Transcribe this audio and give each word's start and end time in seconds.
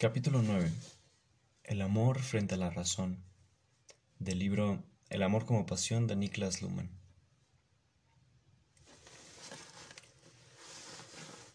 Capítulo 0.00 0.40
9. 0.40 0.72
El 1.62 1.82
amor 1.82 2.20
frente 2.20 2.54
a 2.54 2.56
la 2.56 2.70
razón. 2.70 3.22
Del 4.18 4.38
libro 4.38 4.82
El 5.10 5.22
amor 5.22 5.44
como 5.44 5.66
pasión 5.66 6.06
de 6.06 6.16
Niklas 6.16 6.62
Luhmann. 6.62 6.88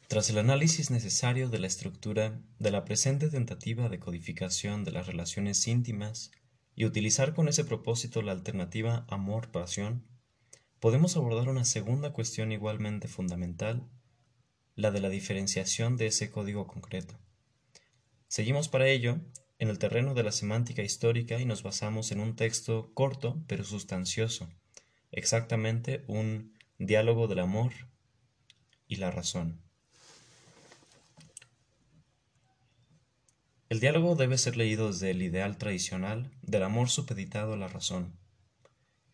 Tras 0.07 0.29
el 0.29 0.37
análisis 0.37 0.91
necesario 0.91 1.49
de 1.49 1.57
la 1.57 1.65
estructura 1.65 2.39
de 2.59 2.69
la 2.69 2.85
presente 2.85 3.31
tentativa 3.31 3.89
de 3.89 3.97
codificación 3.97 4.83
de 4.83 4.91
las 4.91 5.07
relaciones 5.07 5.67
íntimas 5.67 6.29
y 6.75 6.85
utilizar 6.85 7.33
con 7.33 7.47
ese 7.47 7.65
propósito 7.65 8.21
la 8.21 8.33
alternativa 8.33 9.07
amor-pasión, 9.09 10.05
podemos 10.79 11.17
abordar 11.17 11.49
una 11.49 11.65
segunda 11.65 12.13
cuestión 12.13 12.51
igualmente 12.51 13.07
fundamental, 13.07 13.89
la 14.75 14.91
de 14.91 14.99
la 14.99 15.09
diferenciación 15.09 15.97
de 15.97 16.05
ese 16.05 16.29
código 16.29 16.67
concreto. 16.67 17.17
Seguimos 18.35 18.67
para 18.67 18.89
ello 18.89 19.21
en 19.59 19.69
el 19.69 19.79
terreno 19.79 20.13
de 20.13 20.21
la 20.21 20.33
semántica 20.33 20.81
histórica 20.81 21.39
y 21.39 21.45
nos 21.45 21.63
basamos 21.63 22.11
en 22.11 22.19
un 22.19 22.35
texto 22.35 22.91
corto 22.93 23.41
pero 23.47 23.63
sustancioso, 23.63 24.49
exactamente 25.09 26.03
un 26.07 26.53
diálogo 26.77 27.29
del 27.29 27.39
amor 27.39 27.71
y 28.89 28.97
la 28.97 29.09
razón. 29.09 29.61
El 33.69 33.79
diálogo 33.79 34.17
debe 34.17 34.37
ser 34.37 34.57
leído 34.57 34.91
desde 34.91 35.11
el 35.11 35.21
ideal 35.21 35.57
tradicional 35.57 36.29
del 36.41 36.63
amor 36.63 36.89
supeditado 36.89 37.53
a 37.53 37.57
la 37.57 37.69
razón. 37.69 38.19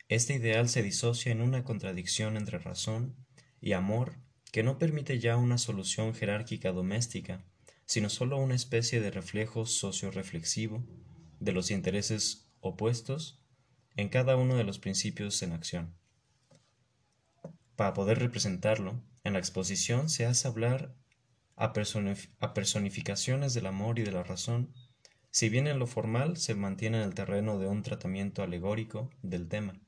Este 0.09 0.33
ideal 0.33 0.67
se 0.67 0.81
disocia 0.81 1.31
en 1.31 1.41
una 1.41 1.63
contradicción 1.63 2.38
entre 2.38 2.58
razón 2.58 3.16
y 3.61 3.73
amor 3.73 4.16
que 4.52 4.63
no 4.63 4.80
permite 4.80 5.19
ya 5.19 5.38
una 5.38 5.59
solución 5.59 6.16
jerárquica 6.16 6.72
doméstica, 6.72 7.45
sino 7.92 8.09
solo 8.09 8.38
una 8.38 8.56
especie 8.56 9.02
de 9.02 9.11
reflejo 9.11 9.66
socio-reflexivo 9.66 10.81
de 11.42 11.52
los 11.52 11.72
intereses 11.72 12.50
opuestos 12.61 13.44
en 13.97 14.08
cada 14.08 14.38
uno 14.38 14.56
de 14.56 14.64
los 14.64 14.80
principios 14.80 15.44
en 15.44 15.52
acción. 15.52 15.94
Para 17.75 17.94
poder 17.94 18.19
representarlo, 18.19 19.03
en 19.25 19.34
la 19.34 19.39
exposición 19.39 20.08
se 20.08 20.25
hace 20.25 20.47
hablar 20.47 20.95
a, 21.58 21.73
personificaciones 21.73 23.53
del 23.53 23.66
amor 23.66 24.00
y 24.00 24.03
de 24.03 24.14
la 24.14 24.23
razón, 24.23 24.73
si 25.30 25.50
bien 25.50 25.67
en 25.67 25.78
lo 25.78 25.86
formal 25.86 26.38
se 26.38 26.56
mantiene 26.56 27.00
en 27.00 27.03
el 27.03 27.14
terreno 27.14 27.59
de 27.59 27.67
un 27.67 27.84
tratamiento 27.84 28.42
alegórico 28.42 29.09
del 29.22 29.50
tema. 29.50 29.81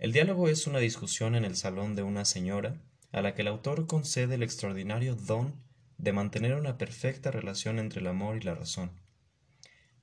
El 0.00 0.10
diálogo 0.10 0.48
es 0.48 0.66
una 0.66 0.80
discusión 0.80 1.36
en 1.36 1.44
el 1.44 1.54
salón 1.54 1.94
de 1.94 2.02
una 2.02 2.24
señora 2.24 2.82
a 3.12 3.22
la 3.22 3.36
que 3.36 3.42
el 3.42 3.48
autor 3.48 3.86
concede 3.86 4.34
el 4.34 4.42
extraordinario 4.42 5.14
don 5.14 5.69
de 6.02 6.12
mantener 6.12 6.54
una 6.54 6.78
perfecta 6.78 7.30
relación 7.30 7.78
entre 7.78 8.00
el 8.00 8.06
amor 8.06 8.36
y 8.36 8.40
la 8.40 8.54
razón. 8.54 8.92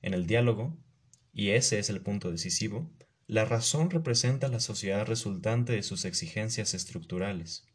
En 0.00 0.14
el 0.14 0.26
diálogo, 0.26 0.76
y 1.32 1.50
ese 1.50 1.78
es 1.78 1.90
el 1.90 2.00
punto 2.00 2.30
decisivo, 2.30 2.90
la 3.26 3.44
razón 3.44 3.90
representa 3.90 4.48
la 4.48 4.60
sociedad 4.60 5.06
resultante 5.06 5.72
de 5.72 5.82
sus 5.82 6.04
exigencias 6.04 6.72
estructurales, 6.72 7.66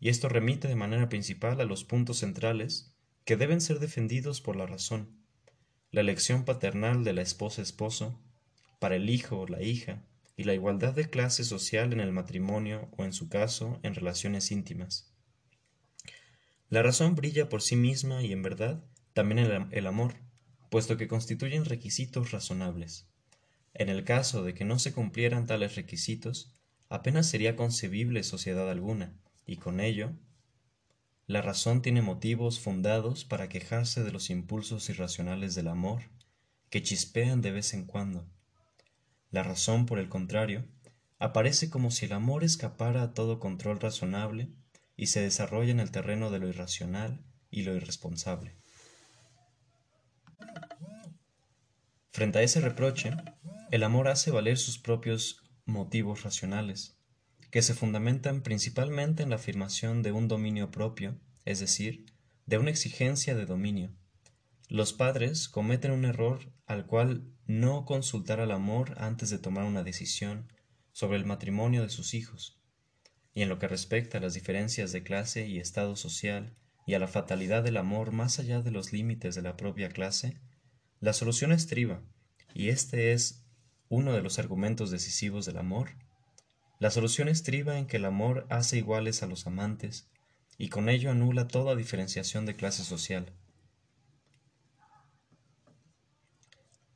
y 0.00 0.08
esto 0.08 0.28
remite 0.28 0.66
de 0.66 0.74
manera 0.74 1.08
principal 1.08 1.60
a 1.60 1.64
los 1.64 1.84
puntos 1.84 2.18
centrales 2.18 2.92
que 3.24 3.36
deben 3.36 3.60
ser 3.60 3.78
defendidos 3.78 4.40
por 4.40 4.56
la 4.56 4.66
razón, 4.66 5.22
la 5.92 6.00
elección 6.00 6.44
paternal 6.44 7.04
de 7.04 7.12
la 7.12 7.22
esposa-esposo, 7.22 8.20
para 8.80 8.96
el 8.96 9.08
hijo 9.08 9.38
o 9.38 9.46
la 9.46 9.62
hija, 9.62 10.02
y 10.36 10.44
la 10.44 10.54
igualdad 10.54 10.94
de 10.94 11.08
clase 11.08 11.44
social 11.44 11.92
en 11.92 12.00
el 12.00 12.10
matrimonio 12.10 12.88
o 12.96 13.04
en 13.04 13.12
su 13.12 13.28
caso 13.28 13.78
en 13.82 13.94
relaciones 13.94 14.50
íntimas. 14.50 15.11
La 16.72 16.82
razón 16.82 17.16
brilla 17.16 17.50
por 17.50 17.60
sí 17.60 17.76
misma 17.76 18.22
y 18.22 18.32
en 18.32 18.40
verdad 18.40 18.82
también 19.12 19.38
el, 19.38 19.66
el 19.72 19.86
amor, 19.86 20.14
puesto 20.70 20.96
que 20.96 21.06
constituyen 21.06 21.66
requisitos 21.66 22.30
razonables. 22.30 23.06
En 23.74 23.90
el 23.90 24.04
caso 24.04 24.42
de 24.42 24.54
que 24.54 24.64
no 24.64 24.78
se 24.78 24.94
cumplieran 24.94 25.44
tales 25.44 25.76
requisitos, 25.76 26.56
apenas 26.88 27.28
sería 27.28 27.56
concebible 27.56 28.22
sociedad 28.22 28.70
alguna, 28.70 29.12
y 29.44 29.58
con 29.58 29.80
ello, 29.80 30.12
la 31.26 31.42
razón 31.42 31.82
tiene 31.82 32.00
motivos 32.00 32.58
fundados 32.58 33.26
para 33.26 33.50
quejarse 33.50 34.02
de 34.02 34.10
los 34.10 34.30
impulsos 34.30 34.88
irracionales 34.88 35.54
del 35.54 35.68
amor, 35.68 36.00
que 36.70 36.82
chispean 36.82 37.42
de 37.42 37.50
vez 37.50 37.74
en 37.74 37.84
cuando. 37.84 38.26
La 39.30 39.42
razón, 39.42 39.84
por 39.84 39.98
el 39.98 40.08
contrario, 40.08 40.64
aparece 41.18 41.68
como 41.68 41.90
si 41.90 42.06
el 42.06 42.12
amor 42.12 42.44
escapara 42.44 43.02
a 43.02 43.12
todo 43.12 43.40
control 43.40 43.78
razonable 43.78 44.48
y 44.96 45.06
se 45.06 45.20
desarrolla 45.20 45.70
en 45.70 45.80
el 45.80 45.90
terreno 45.90 46.30
de 46.30 46.38
lo 46.38 46.48
irracional 46.48 47.24
y 47.50 47.62
lo 47.62 47.74
irresponsable. 47.74 48.56
Frente 52.10 52.38
a 52.38 52.42
ese 52.42 52.60
reproche, 52.60 53.12
el 53.70 53.82
amor 53.82 54.08
hace 54.08 54.30
valer 54.30 54.58
sus 54.58 54.78
propios 54.78 55.42
motivos 55.64 56.22
racionales, 56.22 56.98
que 57.50 57.62
se 57.62 57.74
fundamentan 57.74 58.42
principalmente 58.42 59.22
en 59.22 59.30
la 59.30 59.36
afirmación 59.36 60.02
de 60.02 60.12
un 60.12 60.28
dominio 60.28 60.70
propio, 60.70 61.18
es 61.44 61.60
decir, 61.60 62.06
de 62.46 62.58
una 62.58 62.70
exigencia 62.70 63.34
de 63.34 63.46
dominio. 63.46 63.94
Los 64.68 64.92
padres 64.92 65.48
cometen 65.48 65.90
un 65.90 66.04
error 66.04 66.52
al 66.66 66.86
cual 66.86 67.24
no 67.46 67.84
consultar 67.84 68.40
al 68.40 68.50
amor 68.50 68.94
antes 68.98 69.30
de 69.30 69.38
tomar 69.38 69.64
una 69.64 69.82
decisión 69.82 70.52
sobre 70.92 71.18
el 71.18 71.24
matrimonio 71.24 71.82
de 71.82 71.90
sus 71.90 72.14
hijos, 72.14 72.61
y 73.34 73.42
en 73.42 73.48
lo 73.48 73.58
que 73.58 73.68
respecta 73.68 74.18
a 74.18 74.20
las 74.20 74.34
diferencias 74.34 74.92
de 74.92 75.02
clase 75.02 75.46
y 75.46 75.58
estado 75.58 75.96
social 75.96 76.54
y 76.86 76.94
a 76.94 76.98
la 76.98 77.08
fatalidad 77.08 77.62
del 77.62 77.76
amor 77.76 78.12
más 78.12 78.38
allá 78.38 78.60
de 78.60 78.70
los 78.70 78.92
límites 78.92 79.34
de 79.34 79.42
la 79.42 79.56
propia 79.56 79.88
clase, 79.88 80.40
la 81.00 81.12
solución 81.12 81.52
estriba, 81.52 82.02
y 82.54 82.68
este 82.68 83.12
es 83.12 83.44
uno 83.88 84.12
de 84.12 84.22
los 84.22 84.38
argumentos 84.38 84.90
decisivos 84.90 85.46
del 85.46 85.58
amor, 85.58 85.90
la 86.78 86.90
solución 86.90 87.28
estriba 87.28 87.78
en 87.78 87.86
que 87.86 87.98
el 87.98 88.04
amor 88.04 88.46
hace 88.50 88.78
iguales 88.78 89.22
a 89.22 89.26
los 89.26 89.46
amantes, 89.46 90.08
y 90.58 90.68
con 90.68 90.88
ello 90.88 91.10
anula 91.10 91.48
toda 91.48 91.76
diferenciación 91.76 92.44
de 92.44 92.56
clase 92.56 92.84
social. 92.84 93.32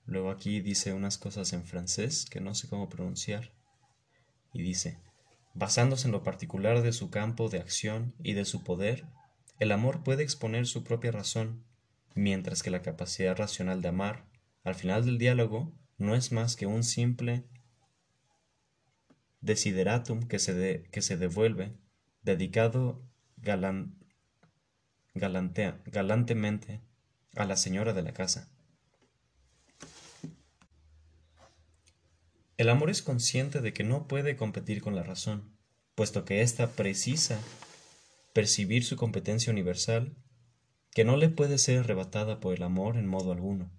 Luego 0.05 0.31
aquí 0.31 0.61
dice 0.61 0.93
unas 0.93 1.19
cosas 1.19 1.53
en 1.53 1.65
francés 1.65 2.27
que 2.27 2.41
no 2.41 2.55
sé 2.55 2.69
cómo 2.69 2.89
pronunciar, 2.89 3.53
y 4.53 4.63
dice, 4.63 4.99
Basándose 5.59 6.06
en 6.06 6.12
lo 6.12 6.22
particular 6.22 6.83
de 6.83 6.93
su 6.93 7.09
campo 7.09 7.49
de 7.49 7.59
acción 7.59 8.15
y 8.22 8.34
de 8.34 8.44
su 8.44 8.62
poder, 8.62 9.06
el 9.59 9.72
amor 9.72 10.03
puede 10.03 10.22
exponer 10.22 10.67
su 10.67 10.84
propia 10.84 11.12
razón, 11.12 11.65
mientras 12.15 12.62
que 12.62 12.69
la 12.69 12.83
capacidad 12.83 13.34
racional 13.34 13.81
de 13.81 13.89
amar, 13.89 14.27
al 14.65 14.75
final 14.75 15.06
del 15.06 15.17
diálogo, 15.17 15.72
no 15.97 16.15
es 16.15 16.31
más 16.31 16.56
que 16.56 16.67
un 16.67 16.84
simple 16.84 17.47
desideratum 19.41 20.28
que 20.28 20.39
se, 20.39 20.91
que 20.93 21.00
se 21.00 21.17
devuelve, 21.17 21.73
dedicado 22.21 23.03
galantemente 25.15 26.83
a 27.34 27.47
la 27.47 27.56
señora 27.56 27.94
de 27.94 28.03
la 28.03 28.12
casa. 28.12 28.50
El 32.59 32.71
amor 32.71 32.89
es 32.89 33.03
consciente 33.03 33.61
de 33.61 33.75
que 33.75 33.84
no 33.84 34.09
puede 34.09 34.37
competir 34.37 34.81
con 34.81 34.94
la 34.94 35.03
razón, 35.03 35.56
puesto 35.94 36.25
que 36.25 36.41
ésta 36.41 36.71
precisa 36.72 37.39
percibir 38.33 38.84
su 38.84 38.97
competencia 38.97 39.53
universal, 39.53 40.15
que 40.91 41.05
no 41.05 41.19
le 41.19 41.28
puede 41.28 41.59
ser 41.59 41.81
arrebatada 41.81 42.41
por 42.41 42.55
el 42.55 42.62
amor 42.62 42.97
en 42.97 43.06
modo 43.06 43.33
alguno. 43.33 43.71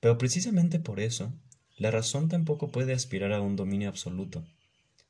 Pero 0.00 0.16
precisamente 0.16 0.78
por 0.78 0.98
eso, 0.98 1.32
la 1.76 1.90
razón 1.90 2.28
tampoco 2.28 2.70
puede 2.70 2.94
aspirar 2.94 3.32
a 3.32 3.42
un 3.42 3.56
dominio 3.56 3.90
absoluto. 3.90 4.44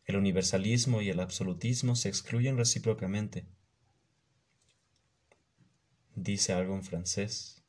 El 0.05 0.17
universalismo 0.17 1.01
y 1.01 1.11
el 1.11 1.21
absolutismo 1.21 1.95
se 1.95 2.09
excluyen 2.09 2.57
recíprocamente. 2.57 3.45
Dice 6.17 6.53
algo 6.53 6.75
en 6.75 6.83
francés. 6.83 7.60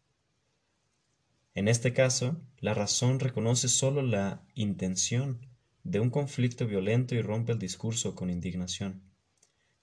En 1.54 1.68
este 1.68 1.92
caso, 1.94 2.42
la 2.60 2.74
razón 2.74 3.20
reconoce 3.20 3.68
sólo 3.68 4.02
la 4.02 4.42
intención 4.56 5.46
de 5.84 6.00
un 6.00 6.10
conflicto 6.10 6.66
violento 6.66 7.14
y 7.14 7.22
rompe 7.22 7.52
el 7.52 7.60
discurso 7.60 8.16
con 8.16 8.30
indignación. 8.30 9.02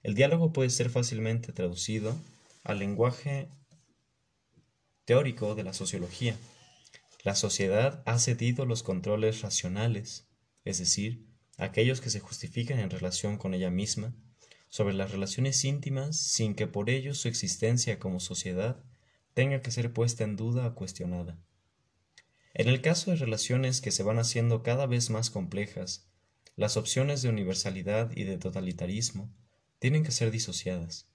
El 0.03 0.15
diálogo 0.15 0.53
puede 0.53 0.71
ser 0.71 0.89
fácilmente 0.89 1.53
traducido 1.53 2.17
al 2.65 2.79
lenguaje 2.79 3.51
teórico 5.05 5.55
de 5.55 5.65
la 5.65 5.75
sociología. 5.75 6.37
La 7.23 7.35
sociedad 7.35 8.03
ha 8.07 8.19
cedido 8.19 8.65
los 8.65 8.83
controles 8.83 9.43
racionales, 9.43 10.27
es 10.65 10.79
decir, 10.79 11.27
aquellos 11.59 12.01
que 12.01 12.11
se 12.11 12.21
justifican 12.21 12.79
en 12.79 12.89
relación 12.89 13.37
con 13.37 13.53
ella 13.53 13.71
misma, 13.71 14.15
sobre 14.71 14.95
las 14.95 15.11
relaciones 15.11 15.65
íntimas 15.65 16.17
sin 16.17 16.55
que 16.55 16.67
por 16.67 16.89
ello 16.89 17.15
su 17.15 17.29
existencia 17.29 17.99
como 17.99 18.21
sociedad 18.21 18.83
tenga 19.35 19.61
que 19.61 19.71
ser 19.71 19.93
puesta 19.93 20.25
en 20.25 20.37
duda 20.37 20.67
o 20.67 20.75
cuestionada. 20.75 21.39
En 22.59 22.67
el 22.67 22.81
caso 22.81 23.13
de 23.13 23.17
relaciones 23.17 23.81
que 23.81 23.93
se 23.93 24.03
van 24.03 24.19
haciendo 24.19 24.65
cada 24.65 24.87
vez 24.87 25.11
más 25.11 25.31
complejas, 25.31 26.11
las 26.57 26.77
opciones 26.77 27.23
de 27.23 27.29
universalidad 27.29 28.11
y 28.17 28.25
de 28.25 28.37
totalitarismo 28.37 29.33
tienen 29.79 30.03
que 30.03 30.11
ser 30.11 30.33
disociadas. 30.33 31.09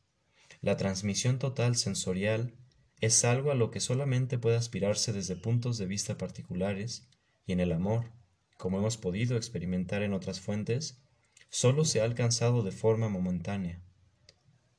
La 0.61 0.77
transmisión 0.77 1.39
total 1.39 1.75
sensorial 1.75 2.53
es 3.01 3.25
algo 3.25 3.51
a 3.51 3.55
lo 3.55 3.71
que 3.71 3.81
solamente 3.81 4.37
puede 4.37 4.55
aspirarse 4.55 5.11
desde 5.11 5.35
puntos 5.35 5.77
de 5.77 5.85
vista 5.85 6.17
particulares, 6.17 7.09
y 7.45 7.51
en 7.51 7.59
el 7.59 7.73
amor, 7.73 8.05
como 8.57 8.77
hemos 8.77 8.95
podido 8.95 9.35
experimentar 9.35 10.01
en 10.01 10.13
otras 10.13 10.39
fuentes, 10.39 11.03
solo 11.49 11.83
se 11.83 11.99
ha 11.99 12.05
alcanzado 12.05 12.63
de 12.63 12.71
forma 12.71 13.09
momentánea. 13.09 13.83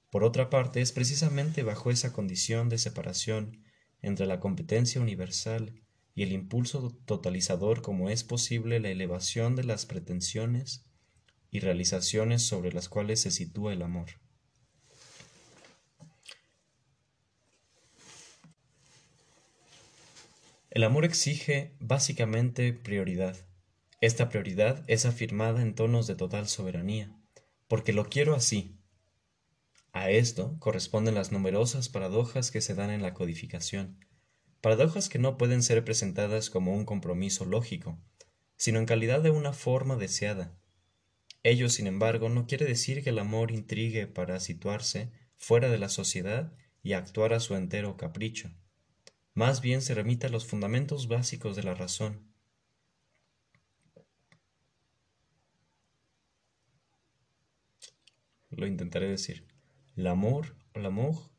Por 0.08 0.24
otra 0.24 0.48
parte, 0.48 0.80
es 0.80 0.92
precisamente 0.92 1.62
bajo 1.62 1.90
esa 1.90 2.14
condición 2.14 2.70
de 2.70 2.78
separación 2.78 3.62
entre 4.00 4.24
la 4.24 4.40
competencia 4.40 5.02
universal 5.02 5.83
y 6.14 6.22
el 6.22 6.32
impulso 6.32 6.96
totalizador 7.06 7.82
como 7.82 8.08
es 8.08 8.24
posible 8.24 8.80
la 8.80 8.90
elevación 8.90 9.56
de 9.56 9.64
las 9.64 9.86
pretensiones 9.86 10.86
y 11.50 11.60
realizaciones 11.60 12.42
sobre 12.42 12.72
las 12.72 12.88
cuales 12.88 13.20
se 13.20 13.30
sitúa 13.30 13.72
el 13.72 13.82
amor. 13.82 14.10
El 20.70 20.82
amor 20.82 21.04
exige 21.04 21.76
básicamente 21.78 22.72
prioridad. 22.72 23.36
Esta 24.00 24.28
prioridad 24.28 24.84
es 24.88 25.06
afirmada 25.06 25.62
en 25.62 25.76
tonos 25.76 26.08
de 26.08 26.16
total 26.16 26.48
soberanía, 26.48 27.16
porque 27.68 27.92
lo 27.92 28.08
quiero 28.08 28.34
así. 28.34 28.76
A 29.92 30.10
esto 30.10 30.56
corresponden 30.58 31.14
las 31.14 31.30
numerosas 31.30 31.88
paradojas 31.88 32.50
que 32.50 32.60
se 32.60 32.74
dan 32.74 32.90
en 32.90 33.02
la 33.02 33.14
codificación, 33.14 34.04
paradojas 34.64 35.08
que 35.08 35.18
no 35.20 35.36
pueden 35.36 35.62
ser 35.62 35.84
presentadas 35.84 36.50
como 36.50 36.74
un 36.74 36.84
compromiso 36.84 37.44
lógico, 37.44 37.98
sino 38.56 38.80
en 38.80 38.86
calidad 38.86 39.20
de 39.20 39.30
una 39.30 39.52
forma 39.52 39.96
deseada. 39.96 40.56
Ello, 41.42 41.68
sin 41.68 41.86
embargo, 41.86 42.28
no 42.30 42.46
quiere 42.46 42.64
decir 42.64 43.04
que 43.04 43.10
el 43.10 43.18
amor 43.18 43.50
intrigue 43.50 44.06
para 44.06 44.40
situarse 44.40 45.12
fuera 45.36 45.68
de 45.68 45.78
la 45.78 45.90
sociedad 45.90 46.52
y 46.82 46.94
actuar 46.94 47.34
a 47.34 47.40
su 47.40 47.54
entero 47.54 47.96
capricho 47.96 48.50
más 49.34 49.60
bien 49.60 49.82
se 49.82 49.94
remite 49.94 50.28
a 50.28 50.30
los 50.30 50.46
fundamentos 50.46 51.08
básicos 51.08 51.56
de 51.56 51.64
la 51.64 51.74
razón. 51.74 52.32
Lo 58.50 58.68
intentaré 58.68 59.08
decir. 59.08 59.48
L'amour, 59.96 60.56
l'amour 60.74 61.32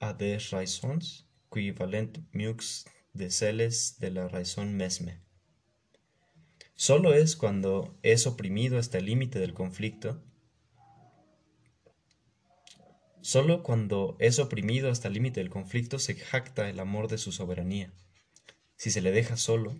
a 0.00 0.14
des 0.14 0.50
raisons 0.50 1.25
qui 1.50 1.70
valent 1.70 2.22
mieux 2.32 2.56
de 3.14 3.28
celles 3.28 3.98
de 4.00 4.08
la 4.08 4.28
raison 4.28 4.66
mesme. 4.66 5.20
Solo 6.74 7.14
es 7.14 7.36
cuando 7.36 7.98
es 8.02 8.26
oprimido 8.26 8.78
hasta 8.78 8.98
el 8.98 9.06
límite 9.06 9.38
del 9.38 9.54
conflicto 9.54 10.22
Solo 13.26 13.64
cuando 13.64 14.16
es 14.20 14.38
oprimido 14.38 14.88
hasta 14.88 15.08
el 15.08 15.14
límite 15.14 15.40
del 15.40 15.50
conflicto 15.50 15.98
se 15.98 16.14
jacta 16.14 16.70
el 16.70 16.78
amor 16.78 17.08
de 17.08 17.18
su 17.18 17.32
soberanía. 17.32 17.92
Si 18.76 18.92
se 18.92 19.00
le 19.00 19.10
deja 19.10 19.36
solo, 19.36 19.76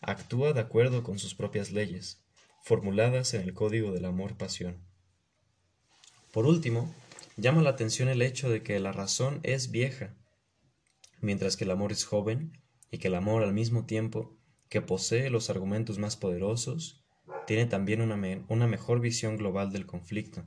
actúa 0.00 0.54
de 0.54 0.60
acuerdo 0.60 1.02
con 1.02 1.18
sus 1.18 1.34
propias 1.34 1.70
leyes, 1.70 2.24
formuladas 2.62 3.34
en 3.34 3.42
el 3.42 3.52
código 3.52 3.92
del 3.92 4.06
amor-pasión. 4.06 4.78
Por 6.32 6.46
último, 6.46 6.90
llama 7.36 7.60
la 7.60 7.68
atención 7.68 8.08
el 8.08 8.22
hecho 8.22 8.48
de 8.48 8.62
que 8.62 8.80
la 8.80 8.92
razón 8.92 9.40
es 9.42 9.70
vieja, 9.70 10.14
mientras 11.20 11.56
que 11.56 11.64
el 11.64 11.70
amor 11.70 11.92
es 11.92 12.04
joven, 12.04 12.52
y 12.90 12.98
que 12.98 13.08
el 13.08 13.14
amor 13.14 13.42
al 13.42 13.52
mismo 13.52 13.84
tiempo 13.84 14.36
que 14.68 14.80
posee 14.82 15.30
los 15.30 15.50
argumentos 15.50 15.98
más 15.98 16.16
poderosos, 16.16 17.04
tiene 17.46 17.66
también 17.66 18.00
una, 18.00 18.16
una 18.48 18.66
mejor 18.66 19.00
visión 19.00 19.36
global 19.36 19.72
del 19.72 19.86
conflicto. 19.86 20.46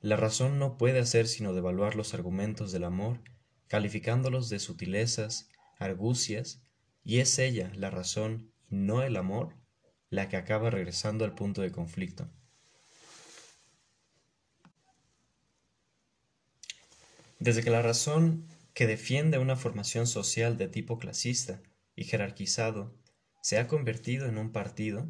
La 0.00 0.16
razón 0.16 0.58
no 0.58 0.76
puede 0.78 0.98
hacer 0.98 1.28
sino 1.28 1.52
devaluar 1.52 1.94
los 1.94 2.14
argumentos 2.14 2.72
del 2.72 2.84
amor, 2.84 3.20
calificándolos 3.68 4.48
de 4.48 4.58
sutilezas, 4.58 5.48
argucias, 5.78 6.62
y 7.04 7.20
es 7.20 7.38
ella, 7.38 7.70
la 7.76 7.90
razón, 7.90 8.52
y 8.68 8.76
no 8.76 9.02
el 9.02 9.16
amor, 9.16 9.54
la 10.10 10.28
que 10.28 10.36
acaba 10.36 10.70
regresando 10.70 11.24
al 11.24 11.34
punto 11.34 11.62
de 11.62 11.72
conflicto. 11.72 12.28
Desde 17.38 17.62
que 17.62 17.70
la 17.70 17.82
razón, 17.82 18.46
que 18.74 18.86
defiende 18.86 19.38
una 19.38 19.56
formación 19.56 20.06
social 20.06 20.56
de 20.56 20.68
tipo 20.68 20.98
clasista 20.98 21.62
y 21.94 22.04
jerarquizado, 22.04 22.96
se 23.42 23.58
ha 23.58 23.68
convertido 23.68 24.26
en 24.26 24.38
un 24.38 24.52
partido, 24.52 25.08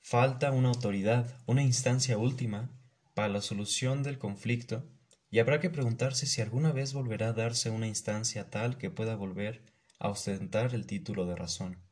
falta 0.00 0.52
una 0.52 0.68
autoridad, 0.68 1.40
una 1.46 1.62
instancia 1.62 2.18
última 2.18 2.70
para 3.14 3.28
la 3.28 3.40
solución 3.40 4.02
del 4.02 4.18
conflicto 4.18 4.88
y 5.30 5.38
habrá 5.38 5.60
que 5.60 5.70
preguntarse 5.70 6.26
si 6.26 6.42
alguna 6.42 6.72
vez 6.72 6.92
volverá 6.92 7.28
a 7.28 7.32
darse 7.32 7.70
una 7.70 7.86
instancia 7.86 8.50
tal 8.50 8.78
que 8.78 8.90
pueda 8.90 9.16
volver 9.16 9.64
a 9.98 10.10
ostentar 10.10 10.74
el 10.74 10.86
título 10.86 11.26
de 11.26 11.36
razón. 11.36 11.82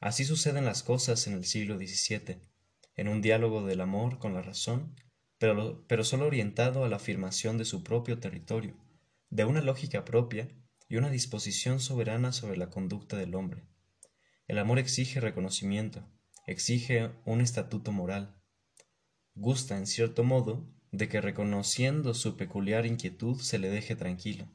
Así 0.00 0.24
suceden 0.24 0.64
las 0.64 0.82
cosas 0.82 1.26
en 1.26 1.34
el 1.34 1.44
siglo 1.44 1.76
XVII, 1.78 2.40
en 2.96 3.08
un 3.08 3.22
diálogo 3.22 3.64
del 3.64 3.80
amor 3.80 4.18
con 4.18 4.34
la 4.34 4.42
razón, 4.42 4.94
pero, 5.38 5.84
pero 5.88 6.04
solo 6.04 6.26
orientado 6.26 6.84
a 6.84 6.88
la 6.88 6.96
afirmación 6.96 7.58
de 7.58 7.64
su 7.64 7.82
propio 7.82 8.18
territorio, 8.18 8.76
de 9.34 9.44
una 9.44 9.60
lógica 9.60 10.04
propia 10.04 10.48
y 10.88 10.94
una 10.94 11.10
disposición 11.10 11.80
soberana 11.80 12.30
sobre 12.30 12.56
la 12.56 12.70
conducta 12.70 13.16
del 13.16 13.34
hombre. 13.34 13.66
El 14.46 14.58
amor 14.58 14.78
exige 14.78 15.18
reconocimiento, 15.18 16.08
exige 16.46 17.10
un 17.24 17.40
estatuto 17.40 17.90
moral, 17.90 18.40
gusta 19.34 19.76
en 19.76 19.88
cierto 19.88 20.22
modo 20.22 20.72
de 20.92 21.08
que 21.08 21.20
reconociendo 21.20 22.14
su 22.14 22.36
peculiar 22.36 22.86
inquietud 22.86 23.40
se 23.40 23.58
le 23.58 23.70
deje 23.70 23.96
tranquilo. 23.96 24.48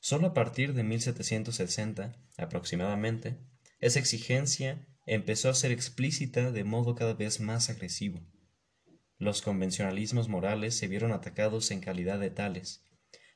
Solo 0.00 0.26
a 0.26 0.34
partir 0.34 0.74
de 0.74 0.82
1760, 0.82 2.16
aproximadamente, 2.38 3.38
esa 3.78 4.00
exigencia 4.00 4.88
empezó 5.06 5.48
a 5.48 5.54
ser 5.54 5.70
explícita 5.70 6.50
de 6.50 6.64
modo 6.64 6.96
cada 6.96 7.14
vez 7.14 7.38
más 7.38 7.70
agresivo. 7.70 8.26
Los 9.18 9.40
convencionalismos 9.40 10.28
morales 10.28 10.76
se 10.76 10.88
vieron 10.88 11.12
atacados 11.12 11.70
en 11.70 11.78
calidad 11.78 12.18
de 12.18 12.30
tales. 12.30 12.82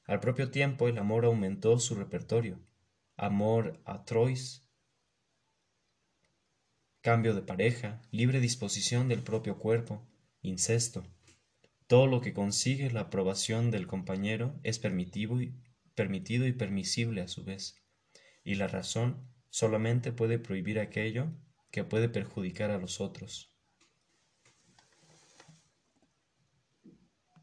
Al 0.07 0.21
propio 0.21 0.51
tiempo 0.51 0.89
el 0.89 0.99
amor 0.99 1.25
aumentó 1.25 1.79
su 1.79 1.97
repertorio. 1.97 2.61
Amor 3.17 3.81
a 3.85 4.05
cambio 7.01 7.35
de 7.35 7.43
pareja, 7.43 8.03
libre 8.11 8.41
disposición 8.41 9.09
del 9.09 9.23
propio 9.23 9.59
cuerpo, 9.59 10.07
incesto. 10.43 11.05
Todo 11.87 12.07
lo 12.09 12.21
que 12.21 12.33
consigue 12.33 12.91
la 12.91 13.03
aprobación 13.03 13.71
del 13.71 13.87
compañero 13.87 14.59
es 14.65 14.79
permitido 14.79 15.41
y, 15.41 15.55
permitido 15.95 16.47
y 16.47 16.53
permisible 16.53 17.21
a 17.21 17.29
su 17.29 17.45
vez, 17.45 17.77
y 18.43 18.57
la 18.57 18.67
razón 18.67 19.29
solamente 19.51 20.13
puede 20.13 20.39
prohibir 20.39 20.81
aquello 20.81 21.33
que 21.71 21.85
puede 21.85 22.09
perjudicar 22.09 22.71
a 22.71 22.79
los 22.79 23.01
otros. 23.01 23.56